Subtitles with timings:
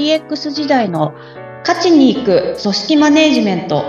[0.00, 1.12] DX 時代の
[1.60, 3.82] 勝ちに行く組織マネジメントお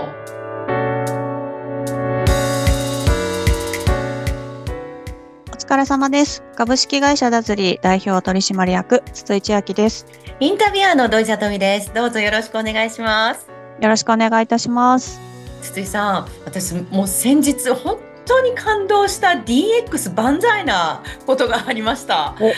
[5.56, 6.42] 疲れ様です。
[6.54, 10.06] 株式会社ダズリー代表取締役筒井千明です。
[10.38, 11.94] インタビュアーの土井さとみです。
[11.94, 13.48] どうぞよろしくお願いします。
[13.80, 15.18] よろしくお願いいたします。
[15.62, 22.52] 筒井さん、私もう先日本当に感動した DX 万歳なことがありましたお。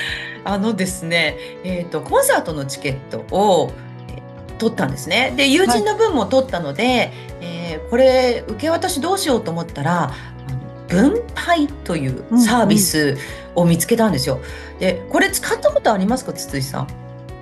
[0.44, 3.72] あのですね、えっ、とコンサートのチケットを
[4.08, 5.32] えー取ったんですね。
[5.36, 10.12] で友人の分も取ったので、えーこれ受け渡しどうしようと思ったら。
[10.86, 13.16] 分配というサービス
[13.54, 14.40] を見つけたんですよ。
[14.78, 16.88] で、これ使ったことありますか、筒井さん？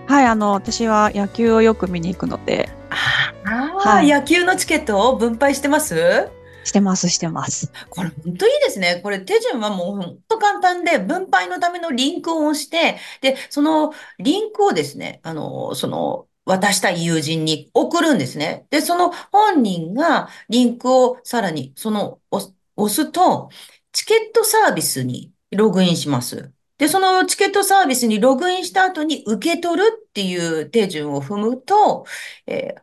[0.06, 6.30] はい、あの、私は野球をよく見に行くので、ああ、はい野球のチケットを分配してます？
[6.64, 7.72] してます、してます。
[7.90, 9.00] これ本当いいですね。
[9.02, 18.66] これ手順はもう本当簡単で、分配のためのリンクを押して、で、そのリンクをですね、あの、その、渡した友人に送るんですね。
[18.70, 23.50] で、その本人がリンクをさらに、その、押すと、
[23.92, 26.52] チケットサービスにログインします。
[26.78, 32.06] で、そのチケットサービスにログインした後に受け取るっていう手順を踏むと、
[32.46, 32.82] えー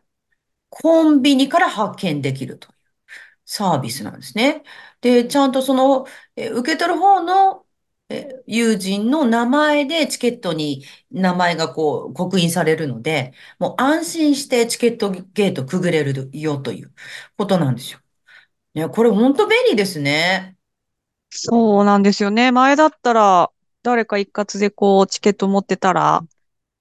[0.70, 2.68] コンビニから発券できると
[3.52, 4.62] サービスなんですね。
[5.00, 6.06] で、ちゃんとその、
[6.36, 7.66] え受け取る方の、
[8.08, 16.92] え友人の名前でチケットに名前がこう刻印されるので、もう安心してチケットゲートくぐれるよという
[17.36, 18.00] ことなんですよ。
[18.74, 20.56] ね、これ本当便利ですね。
[21.30, 22.52] そうなんですよね。
[22.52, 23.50] 前だったら、
[23.82, 26.22] 誰か一括でこう、チケット持ってたら、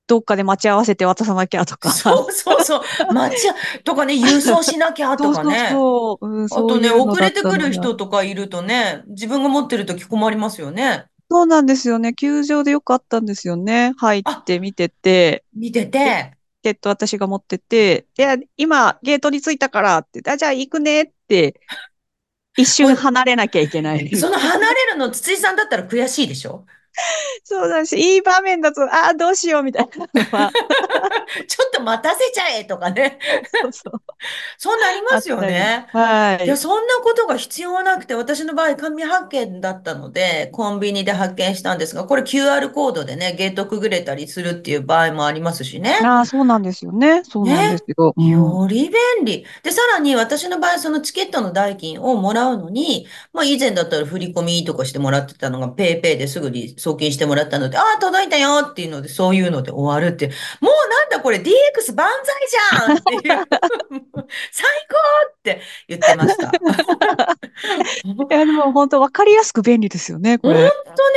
[0.10, 1.92] どっかで待ち合わせて渡さなきゃとか。
[1.92, 3.14] そうそうそう。
[3.14, 5.70] 待ちあ、とかね、郵送しなきゃとかね。
[5.70, 6.28] そうそうそう。
[6.28, 11.06] うん、あとね、遅れてくる人とかいるとね、自分が持ってるとき困りますよね。
[11.30, 12.16] そうなんですよね。
[12.16, 13.94] 球場でよくあったんですよね。
[13.98, 21.60] 入って見てて、見てて、チケット私が持ってて、いや、今、ゲートに着いたからって、あ、じゃあ行くねって、
[22.58, 24.10] 一瞬離れなきゃいけない。
[24.18, 26.66] その離れるの筒井さんだったら悔しいでしょ？
[27.44, 30.52] そうだし、いい場面だと、ああ、どうしようみたいなのは、
[31.48, 33.20] ちょっと待たせちゃえとかね。
[33.62, 34.02] そうそう。
[34.58, 35.88] そうなりますよね。
[35.92, 36.58] はいや、。
[36.58, 46.00] そんなことが必要なくて、私の場合、紙発券だったので、コンビニで発券したんですが、これ QR コードでね、ゲートくぐれたりするっていう場合もありますしね。
[46.04, 47.24] ああ、そうなんですよね。
[47.24, 48.14] そうなんですよ。
[48.16, 49.46] うんより便利。
[49.64, 60.28] で、さらに私の場合、そのチケットの代金をもらうのに、まあ以前だったら振り込みとかしてもらってたのが、ペイペイですぐに送金してもらったので、ああ、届いたよっていうので、そういうので終わるって。
[60.60, 64.09] もうなんだこれ DX 万歳じゃんっていう。
[64.52, 64.98] 最高
[65.30, 66.52] って言ってました。
[68.04, 70.72] いや、でも本当分かりやすく便利ですよね、こ本れ。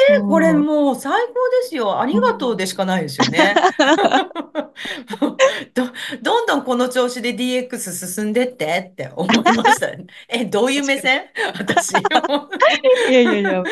[0.09, 2.01] 当ね、これうんもう最高ですよ。
[2.01, 3.55] ありがとうでしかないですよね。
[6.72, 10.06] この調子で DX 進んでってって思いましたね。
[10.27, 11.25] え、どういう目線？
[11.55, 11.91] 私。
[11.91, 13.62] いやいやいや。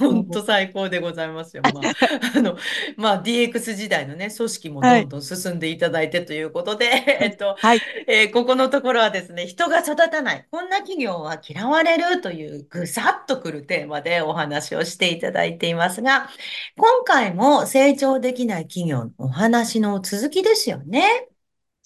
[0.00, 1.62] 本当最高でございますよ。
[1.62, 1.82] まあ、
[2.38, 2.56] あの、
[2.96, 6.86] まあ、DX 時代のね、組織もはいどんどん進んでいただいてということで、
[7.20, 7.80] えっと、はい。
[8.06, 16.30] えーここのところはですね、人が育たない、こんな企業は嫌われるというぐさっとくるテーマでお話をしていただいていますが、
[16.78, 21.28] 今回も成長できない企業のお話の続きですよね。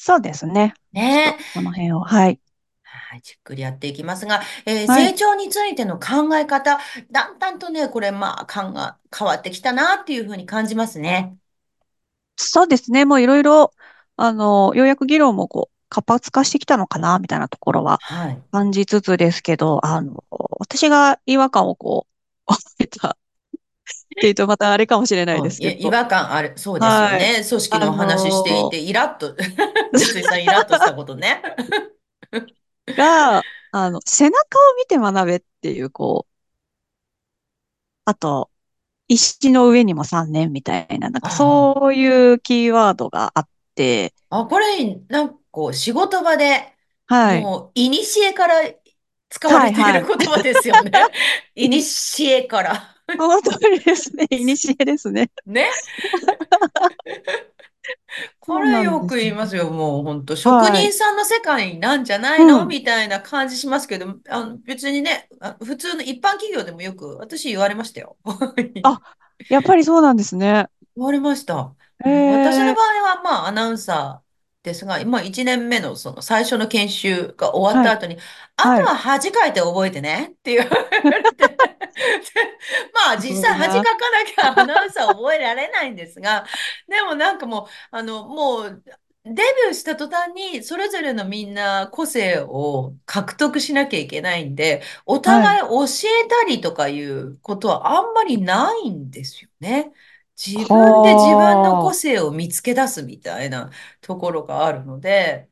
[0.04, 0.74] そうですね。
[0.92, 1.38] ね。
[1.54, 2.00] この辺を。
[2.00, 2.40] はい。
[2.84, 6.78] はい、じっくりやっていきますが、えーはい成長についての考え方、
[7.10, 11.36] だんだんとね、これまあ、考え、変わってきたなっていうふうに感じますね。
[12.36, 13.04] そうですね。
[13.04, 13.72] もういろいろ、
[14.16, 18.42] あの、ようやく議論もこう、活発化してきたのかな、みたいなところははい。
[18.50, 20.24] 感じつつですけど、あの、
[20.58, 22.11] 私が違和感をこう、
[24.14, 25.88] ていうとまたあれかもしれないですけど。
[25.88, 26.52] 違和感ある。
[26.56, 27.44] そうですよね。
[27.48, 29.34] 組織のお話ししていて、イラッと、
[29.96, 31.42] 筒井さんイラッとしたことね。
[32.96, 36.32] が、あの、背中を見て学べっていう、こう、
[38.04, 38.50] あと、
[39.08, 46.72] 石の上にも3年みたいな、なんかそういうキーワードがあって、あ、これ、なんかこう、仕事場で、
[47.06, 47.42] はい。
[47.42, 48.54] もう、いにしえから
[49.28, 50.90] 使われている言葉ですよね。
[51.54, 52.96] いにしえから。
[53.18, 55.30] 本当にですね、 いにしえですね。
[55.46, 55.68] ね。
[58.40, 59.70] これよく言いますよ。
[59.70, 62.62] もう本当はい職人さんの世界なんじゃないの？
[62.62, 68.16] うんみたいな感じしますけど、あの、別にね、あ普通の一般企業でもよく私言われましたよ。
[68.84, 69.00] あ
[69.48, 70.66] やっぱりそうなんですね。
[70.96, 71.74] 言われました。
[72.04, 74.21] 私の場合は、まあ、アナウンサー
[74.62, 78.16] ですが、今1年目のその最初の研修が終わった後に、
[78.56, 81.56] あとは恥かいて覚えてねって言われて、で
[82.94, 86.46] まあ実際恥かかなきゃアナウンサー覚えられないんですが、
[86.88, 88.82] でもなんかもう、あの、もう、
[89.24, 95.52] デビューした途端に、それぞれのみんな個性を獲得しなきゃいけないんで、おはい。
[95.52, 95.84] 互い教
[96.24, 99.92] えたりとかいうことはあんまりないんですよね。
[100.44, 105.48] 自分で自分の個は性を見つけ出すみたいなところがあるので、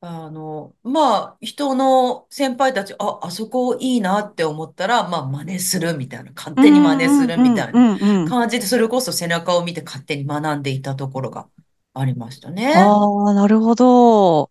[0.00, 1.00] あの、ま
[1.34, 8.36] あ、人の先輩たち、あ、あそこいいなって思ったら、まあ、真似するみたいな、勝手に真似すんうんるみたいなうんうんうん。
[8.36, 11.50] 感じで、それこそ背中を見て勝手に学んでいたところが
[11.94, 12.74] ありましたね。
[12.74, 14.50] ああ、なるほど。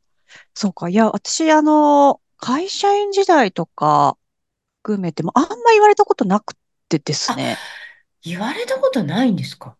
[0.55, 0.89] そうか。
[0.89, 4.17] いや、私、あの、会社員時代とか
[4.83, 6.55] 含めても、あんま言われたことなく
[6.89, 7.61] てですあ、ね。
[8.23, 9.76] 言われたことないんですか？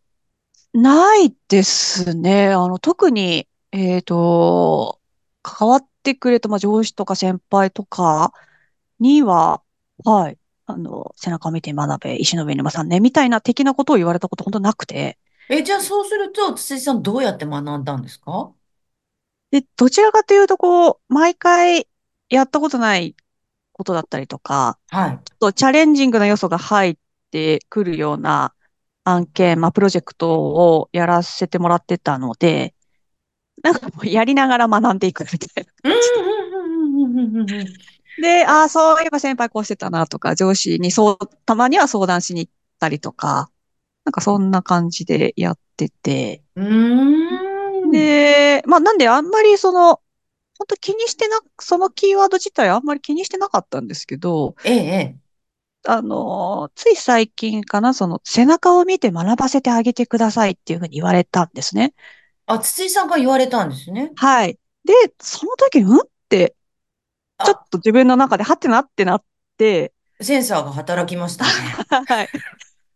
[0.74, 2.50] ないですね。
[2.50, 5.00] あの、特に、えっと、
[5.42, 8.34] 関わってくれた、まあ、上司とか先輩とか
[9.00, 9.62] には、
[10.04, 15.18] はい、あの、背中を見て学べ、石の上にもさんね、みたいな的なことを言われたこと本当なくて。
[15.50, 18.52] え、じゃあそうすると、筒井さんどうやって学んだんですか？
[19.52, 21.88] で、どちらかというと、こう、毎回
[22.30, 23.16] やったことない
[23.72, 25.20] ことだったりとか、はい。
[25.24, 26.98] ちょっとチャレンジングな要素が入っ
[27.32, 28.54] てくるような
[29.08, 32.76] 案件、まあ、プロジェクトをやらせてもらってたので、
[33.64, 37.72] なんかもうやりながら学んでいくみたいなうん、感じで。
[38.22, 43.50] で、ああ、そういえば先輩こうしてたなとか、上司にそう、たまには相談しに行ったりとか、
[44.04, 46.44] なんかそんな感じでやってて。
[47.92, 50.02] で、まあなんであんまりその、
[50.58, 54.80] 本当気にしてな、そのキーワード自体あんまり気にしてなかったんですけど、ええ、え
[55.16, 55.27] え。
[55.86, 61.94] あの、つい最近かな、その背中を見て学ばせてあげてくださいっていうふうに言われたんですね。
[62.46, 64.14] あ、筒井さんが言われたんですね。
[64.16, 64.60] はい。
[64.84, 66.00] で、その時、うん？
[66.00, 66.56] って
[67.44, 69.26] ちょっあ、と自分の中でハテナってなっ
[69.58, 71.52] て、センサーが働きましたね。
[72.08, 72.32] はい。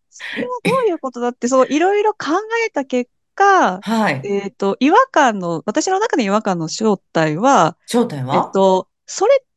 [0.10, 2.28] それはどういうことだって、そう、いろいろ考
[2.68, 4.22] えた結果、はい。
[4.24, 8.52] えっと、違和感の、私の中で違和感の正体は、えっ正体は？
[8.54, 9.51] と、それって、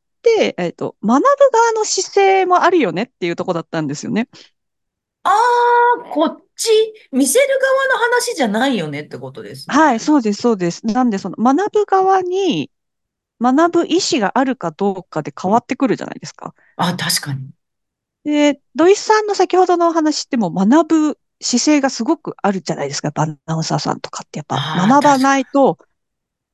[0.58, 4.28] えっと、学ぶ側の姿勢もあるよねっていうところだったんですよね。
[5.22, 6.68] ああー、こっち、
[7.12, 7.46] 見せる
[7.90, 10.00] 側の話じゃないよねってことですはい、ね。
[10.00, 10.86] そうです、そうです。
[10.86, 12.70] なんで、その、学ぶ側に、
[13.42, 16.54] 学ぶ意思があるかどうかで変わってくるじゃないですか。
[16.76, 17.50] あ、確かに。
[18.24, 23.12] で、土井さんの先ほどのお話っても学ぶ姿勢がすごくあるじゃないですか。
[23.14, 25.78] アナウンサーさんとかってやっぱ学ばないと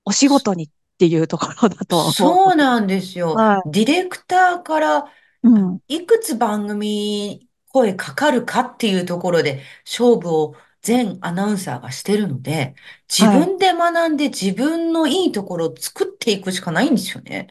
[0.05, 2.11] お仕事にっていうところだと。
[2.13, 3.35] そうなんですよ。
[3.35, 3.71] はい。
[3.71, 5.13] ディレクターから
[5.43, 5.81] うん。
[5.89, 12.75] いくつ番組声かかるかっていうところで勝負を全アナウンサーがしてるので、
[13.09, 13.47] 自はい。
[13.47, 17.49] 分で学んで自分のいいところを作っていくしかないんですよね。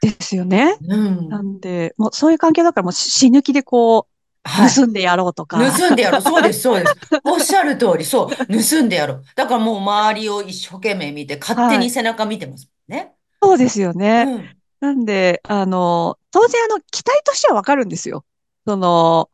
[0.00, 0.76] ですよね。
[0.80, 1.28] うん。
[1.28, 4.74] なんで、もうそういう関係だからもう死ぬ気でこう、はい。
[4.74, 5.58] 盗んでやろうとか。
[5.58, 6.20] 盗んでやろう。
[6.20, 6.96] そうです、 そうです。
[7.24, 8.28] おっしゃる通り、そう。
[8.36, 9.24] 盗んでやろう。
[9.34, 11.78] だからもう周りを一生懸命見て、勝手はい。
[11.78, 13.14] に背中見てますもんね。
[13.42, 14.24] そうですよね。
[14.28, 14.60] うん。
[14.80, 18.24] なんで、あの、当然あの、期待としてはわかるんですよ。
[18.66, 19.30] その、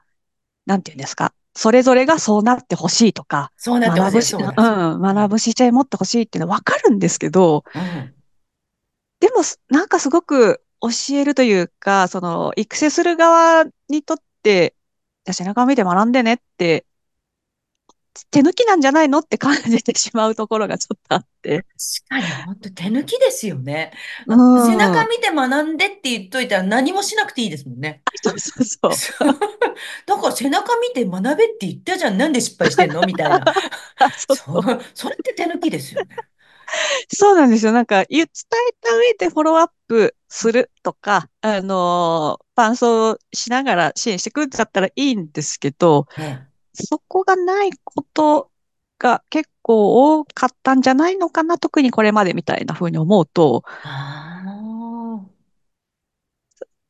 [0.67, 1.35] なんていうんですか。
[1.55, 4.12] それぞれがそうなってほしいとか、そうなってほしい。
[4.12, 5.41] 学ぶし、そうん、学ぶうん。
[5.41, 8.14] 姿勢持ってほしいっていうのはわかるんですけど、うん。
[9.20, 16.87] でも、すなんかすごく教えるというか、その、育成する側にとって、じゃあ背中を見て学んでねって、
[18.30, 21.66] 手抜きなんじゃないのって感じてしまうところがちょっとあって。
[22.09, 23.92] 確かに、本当手抜きですよね。
[24.26, 24.35] 背
[24.76, 25.09] 中ん。
[25.09, 28.02] 見て学んでって言っといたら何もしなくていいですもんね。
[28.23, 29.26] そうそうそう。
[30.06, 32.16] だから背中見て学べって言ったじゃん。
[32.16, 33.02] なんで失敗してんの？
[33.02, 33.45] みたいな。
[34.16, 34.62] そう。
[34.95, 36.16] それって手抜きですよね。
[37.14, 37.73] そうなんですよ。
[37.73, 46.46] なんか、言伝えた上でフォローアップするとか、あのー伴走しながら支援してくるんだったらいいんですけど、ええ。
[46.75, 48.50] そこがないこと
[48.99, 53.90] が結構多かったんじゃないのかな、特にこれまでみたいな風に思うと、あ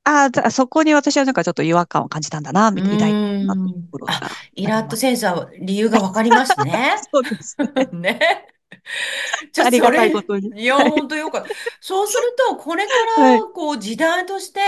[0.04, 0.50] あ。
[0.50, 3.90] そこに私はなんかちょっと違和感を感じたんだな、うみたいな、ーとん。
[3.90, 4.08] ころ
[4.54, 4.96] イラッと。
[4.96, 6.96] センサーは理由がわかりますね。
[7.12, 7.88] そうですね。
[7.92, 8.48] ね。
[9.52, 10.54] じゃあ、ありがたいことに。
[10.54, 10.92] いや、はい。
[10.92, 11.56] 本当よかった。
[11.80, 13.46] そうすると、これかはい。
[13.46, 14.60] ら、こう、時代として、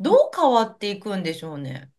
[0.00, 1.92] どう変わっていくんでしょうね。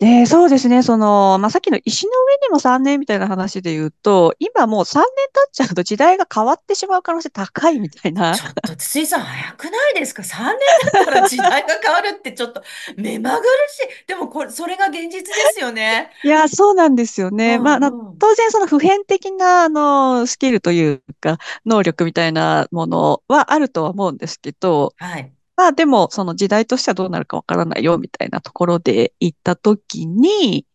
[0.00, 0.82] で、そうですね。
[0.82, 8.34] その、まあ、さっきの石の上にも3年みたいな話で言うと、今もう3年経っちゃうと時代が変わってしまう可能性高いみたいな。
[8.34, 12.62] ちょっと、筒井さん、早くないですか ?3 年経ったら時代が変わるって、ちょっと、
[12.98, 14.06] 目まぐるしい。
[14.08, 16.10] でも、これ、それが現実ですよね。
[16.24, 17.58] いや、そうなんですようね。
[17.60, 18.18] まあ、なんうん。
[18.18, 25.32] 当然その普遍的な、あの、スキルというか、能力みたいなものはあるとは思うんですけど、はい。
[25.56, 30.66] まあでも、その時代としてはどうなるかわからないよ、みたいなところで行ったときに、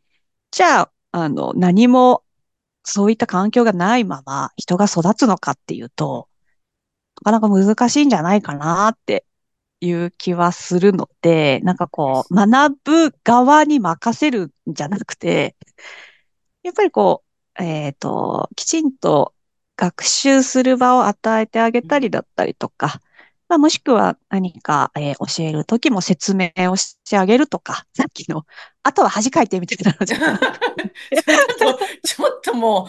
[0.51, 2.23] じゃあ、あの、何も
[2.83, 6.29] そういった環境がないまま人が育つのかっていうと、
[7.23, 9.25] なかなか難しいんじゃないかなって
[9.81, 15.55] いう気はするので、なんかこう、学ぶ側に任せるんじゃなくて、
[16.63, 17.23] やっぱりこ
[17.59, 19.33] う、えっと、きちんと
[19.75, 23.01] 学習する場を与えてあげたりだったりとか、
[23.49, 28.45] まあ、もしくは何か、えー教えるときも説明をしてあげるとか、 さっきの、
[28.83, 32.87] あとは恥かいてみたいなのじゃちょっと、ちょっとも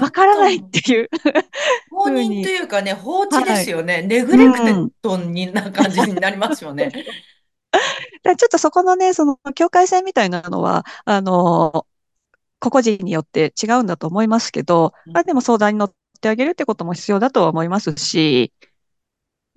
[0.00, 1.08] う、 わからないっていう。
[1.90, 4.02] 放任というかね、放置ですよね。
[4.02, 6.90] ネグレクテッドにな感じになりますよね。
[6.92, 11.86] ちょっとそこのね、その境界線みたいなのは、あの、
[12.60, 18.52] 個々人によって違うんだと思いますけど、うんまあでも相談に乗ってあげるってことも必要だとは思いますし、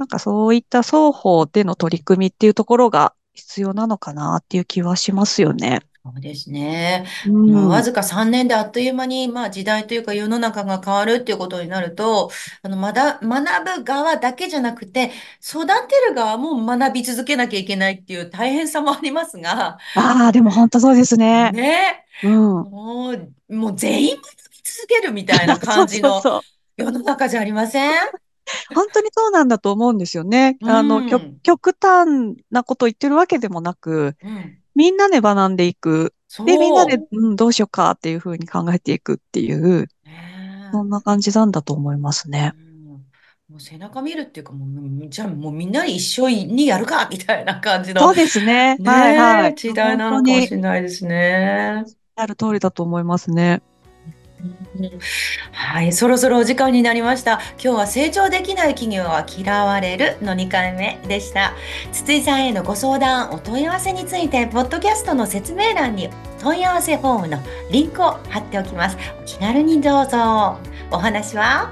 [0.01, 5.81] なんかそういった双方での取り組みっていうところが必要なのかなっていう気はしますよね。
[6.03, 7.05] そうですね。
[7.27, 12.31] うんまあ、わずか3年であっという間に、まあ、時代というか世の中が変わるっていうことになると、
[12.63, 21.51] あの、まだ、学ぶ側だけじゃなくて、育てる側も学び続けなきゃいけないっていう大変さもありますが、ああ、でも本当そうですね。
[21.51, 22.31] ね、うん。
[22.34, 26.20] もう、もう全員学び続けるみたいな感じの。
[26.77, 27.91] 世の中じゃありません？
[28.74, 30.57] 本当にそうなんだと思うんですよね。
[30.63, 34.57] あうの、ん極極端なこと言ってるわけでもなく、うん。
[34.75, 36.13] みんなで学んでいく。
[36.45, 42.53] で、みんなで、うん、どうしようかっていうふうに考えていくっていう、ねそんな感じなんだと思いますね。
[42.55, 42.71] うん
[43.51, 44.65] もう背中見るっていうか、も
[45.05, 48.00] う、じゃあもうみんな一緒にやるかみたいな感じの。
[48.01, 48.77] そうですね。
[48.77, 49.55] ねはいはえ、い。
[49.55, 51.83] 時代なのかもしれないですね。
[52.15, 53.62] ある通りだと思いますね。
[55.51, 57.41] はい、そろそろお時間になりました。
[57.62, 61.53] 今日は成長できない企業は嫌われるの2回目でした。
[61.91, 67.38] 筒井さんへのご相談、お問い合わせについて、ポッドキャストの説明欄に問い合わせフォームの
[67.71, 68.98] リンクを貼っておきます。
[69.21, 70.57] お気軽にどうぞ。
[70.89, 71.71] お話は？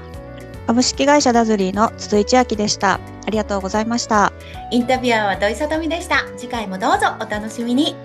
[0.66, 3.00] 株式会社ダズリーの筒井千明でした。
[3.26, 4.32] ありがとうございました。
[4.70, 6.24] インタビュアーは土井さとみでした。
[6.36, 7.96] 次回もどうぞお楽しみに。